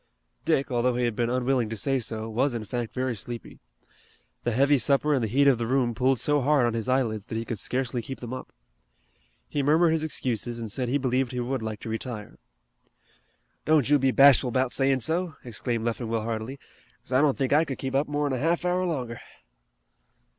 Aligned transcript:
Dick, 0.45 0.71
although 0.71 0.95
he 0.95 1.03
had 1.05 1.15
been 1.15 1.29
unwilling 1.29 1.69
to 1.69 1.77
say 1.77 1.99
so, 1.99 2.27
was 2.27 2.55
in 2.55 2.65
fact 2.65 2.91
very 2.91 3.15
sleepy. 3.15 3.59
The 4.45 4.51
heavy 4.51 4.79
supper 4.79 5.13
and 5.13 5.23
the 5.23 5.27
heat 5.27 5.47
of 5.47 5.59
the 5.59 5.67
room 5.67 5.93
pulled 5.93 6.19
so 6.19 6.41
hard 6.41 6.65
on 6.65 6.73
his 6.73 6.89
eyelids 6.89 7.27
that 7.27 7.35
he 7.35 7.45
could 7.45 7.59
scarcely 7.59 8.01
keep 8.01 8.19
them 8.19 8.33
up. 8.33 8.51
He 9.47 9.61
murmured 9.61 9.91
his 9.91 10.03
excuses 10.03 10.57
and 10.57 10.71
said 10.71 10.89
he 10.89 10.97
believed 10.97 11.33
he 11.33 11.39
would 11.39 11.61
like 11.61 11.81
to 11.81 11.87
retire. 11.89 12.39
"Don't 13.63 13.91
you 13.91 13.99
be 13.99 14.09
bashful 14.09 14.47
about 14.47 14.73
sayin' 14.73 15.01
so," 15.01 15.35
exclaimed 15.45 15.85
Leffingwell 15.85 16.23
heartily, 16.23 16.57
"'cause 17.03 17.11
I 17.13 17.21
don't 17.21 17.37
think 17.37 17.53
I 17.53 17.63
could 17.63 17.77
keep 17.77 17.93
up 17.93 18.07
more'n 18.07 18.33
a 18.33 18.39
half 18.39 18.65
hour 18.65 18.83
longer." 18.87 19.21